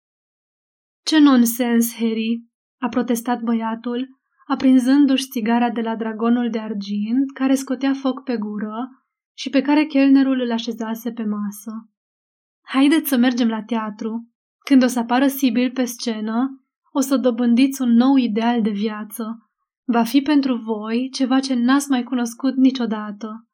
Ce 1.04 1.18
nonsens, 1.18 1.94
Harry, 1.94 2.44
a 2.80 2.88
protestat 2.88 3.40
băiatul, 3.40 4.08
aprinzându-și 4.46 5.28
țigara 5.28 5.70
de 5.70 5.80
la 5.80 5.96
dragonul 5.96 6.50
de 6.50 6.58
argint 6.58 7.32
care 7.34 7.54
scotea 7.54 7.94
foc 7.94 8.22
pe 8.24 8.36
gură 8.36 9.04
și 9.36 9.50
pe 9.50 9.60
care 9.60 9.84
chelnerul 9.84 10.40
îl 10.40 10.52
așezase 10.52 11.12
pe 11.12 11.24
masă. 11.24 11.90
Haideți 12.66 13.08
să 13.08 13.16
mergem 13.16 13.48
la 13.48 13.62
teatru. 13.62 14.28
Când 14.64 14.82
o 14.82 14.86
să 14.86 14.98
apară 14.98 15.26
Sibyl 15.26 15.70
pe 15.70 15.84
scenă, 15.84 16.64
o 16.92 17.00
să 17.00 17.16
dobândiți 17.16 17.82
un 17.82 17.92
nou 17.92 18.16
ideal 18.16 18.62
de 18.62 18.70
viață. 18.70 19.50
Va 19.84 20.04
fi 20.04 20.20
pentru 20.20 20.56
voi 20.56 21.08
ceva 21.12 21.40
ce 21.40 21.54
n-ați 21.54 21.90
mai 21.90 22.02
cunoscut 22.02 22.54
niciodată. 22.54 23.48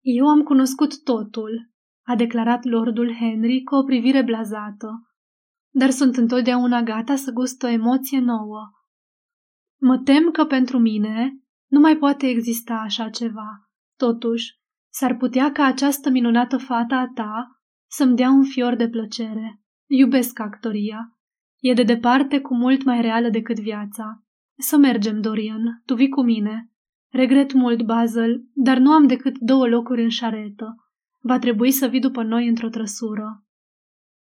Eu 0.00 0.28
am 0.28 0.42
cunoscut 0.42 1.02
totul, 1.02 1.70
a 2.06 2.16
declarat 2.16 2.64
lordul 2.64 3.14
Henry 3.14 3.62
cu 3.62 3.74
o 3.74 3.84
privire 3.84 4.22
blazată, 4.22 5.10
dar 5.74 5.90
sunt 5.90 6.16
întotdeauna 6.16 6.82
gata 6.82 7.16
să 7.16 7.30
gust 7.30 7.62
o 7.62 7.66
emoție 7.66 8.20
nouă. 8.20 8.70
Mă 9.80 9.98
tem 9.98 10.30
că 10.30 10.44
pentru 10.44 10.78
mine 10.78 11.40
nu 11.70 11.80
mai 11.80 11.96
poate 11.96 12.26
exista 12.26 12.74
așa 12.74 13.08
ceva. 13.08 13.70
Totuși, 13.96 14.58
s-ar 14.92 15.16
putea 15.16 15.52
ca 15.52 15.64
această 15.64 16.10
minunată 16.10 16.56
fată 16.56 16.94
a 16.94 17.10
ta 17.14 17.60
să-mi 17.90 18.16
dea 18.16 18.30
un 18.30 18.44
fior 18.44 18.74
de 18.74 18.88
plăcere. 18.88 19.60
Iubesc 19.86 20.38
actoria. 20.38 21.19
E 21.60 21.72
de 21.72 21.82
departe 21.82 22.40
cu 22.40 22.54
mult 22.54 22.84
mai 22.84 23.00
reală 23.00 23.28
decât 23.28 23.58
viața. 23.58 24.24
Să 24.58 24.76
mergem, 24.76 25.20
Dorian, 25.20 25.82
tu 25.84 25.94
vii 25.94 26.08
cu 26.08 26.22
mine. 26.22 26.70
Regret 27.08 27.52
mult, 27.52 27.82
Basil, 27.82 28.44
dar 28.52 28.78
nu 28.78 28.90
am 28.92 29.06
decât 29.06 29.38
două 29.38 29.66
locuri 29.66 30.02
în 30.02 30.08
șaretă. 30.08 30.74
Va 31.18 31.38
trebui 31.38 31.70
să 31.70 31.86
vii 31.86 32.00
după 32.00 32.22
noi 32.22 32.48
într-o 32.48 32.68
trăsură. 32.68 33.44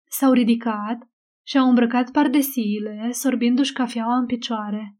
S-au 0.08 0.32
ridicat 0.32 1.10
și 1.46 1.58
au 1.58 1.68
îmbrăcat 1.68 2.10
pardesiile, 2.10 3.08
sorbindu-și 3.12 3.72
cafeaua 3.72 4.16
în 4.16 4.26
picioare. 4.26 4.98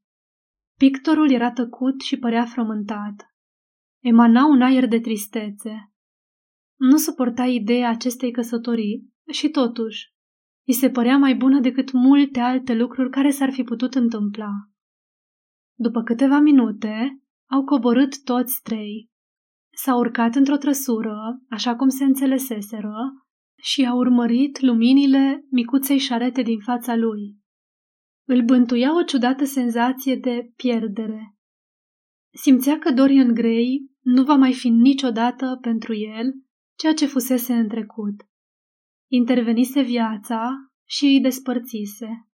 Pictorul 0.76 1.30
era 1.30 1.52
tăcut 1.52 2.00
și 2.00 2.18
părea 2.18 2.44
frământat. 2.44 3.35
Emana 4.02 4.46
un 4.46 4.62
aer 4.62 4.87
de 4.87 5.00
tristețe. 5.00 5.92
Nu 6.76 6.96
suporta 6.96 7.44
ideea 7.44 7.88
acestei 7.88 8.30
căsătorii 8.30 9.12
și 9.33 9.48
totuși, 9.48 10.14
îi 10.66 10.74
se 10.74 10.90
părea 10.90 11.16
mai 11.16 11.34
bună 11.34 11.60
decât 11.60 11.92
multe 11.92 12.40
alte 12.40 12.74
lucruri 12.74 13.10
care 13.10 13.30
s-ar 13.30 13.52
fi 13.52 13.62
putut 13.62 13.94
întâmpla. 13.94 14.50
După 15.78 16.02
câteva 16.02 16.38
minute, 16.38 17.22
au 17.50 17.64
coborât 17.64 18.22
toți 18.22 18.60
trei. 18.62 19.10
S-au 19.72 19.98
urcat 19.98 20.34
într-o 20.34 20.56
trăsură, 20.56 21.16
așa 21.48 21.76
cum 21.76 21.88
se 21.88 22.04
înțeleseseră, 22.04 22.94
și 23.62 23.84
a 23.84 23.94
urmărit 23.94 24.60
luminile 24.60 25.44
micuței 25.50 25.98
șarete 25.98 26.42
din 26.42 26.58
fața 26.58 26.96
lui. 26.96 27.36
Îl 28.28 28.44
bântuia 28.44 28.96
o 28.96 29.02
ciudată 29.02 29.44
senzație 29.44 30.16
de 30.16 30.52
pierdere. 30.56 31.34
Simțea 32.34 32.78
că 32.78 32.92
Dorian 32.92 33.34
Gray 33.34 33.90
nu 34.00 34.24
va 34.24 34.34
mai 34.34 34.52
fi 34.52 34.68
niciodată 34.68 35.58
pentru 35.60 35.94
el 35.94 36.32
ceea 36.78 36.94
ce 36.94 37.06
fusese 37.06 37.54
în 37.54 37.68
trecut. 37.68 38.14
Intervenise 39.12 39.80
viața 39.82 40.70
și 40.84 41.04
îi 41.04 41.20
despărțise. 41.20 42.28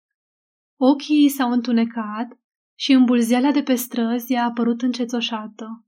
Ochii 0.77 1.29
s-au 1.29 1.51
întunecat 1.51 2.39
și 2.75 2.93
îmbulzeala 2.93 3.51
de 3.51 3.63
pe 3.63 3.75
străzi 3.75 4.33
i-a 4.33 4.45
apărut 4.45 4.83
încețoșată. 4.83 5.85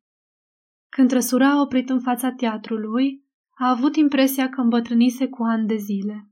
Când 0.88 1.08
trăsura 1.08 1.50
a 1.50 1.60
oprit 1.60 1.90
în 1.90 2.00
fața 2.00 2.32
teatrului, 2.32 3.24
a 3.50 3.68
avut 3.68 3.96
impresia 3.96 4.48
că 4.48 4.60
îmbătrânise 4.60 5.28
cu 5.28 5.42
ani 5.42 5.66
de 5.66 5.76
zile. 5.76 6.30